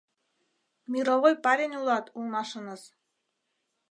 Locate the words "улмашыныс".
2.17-2.83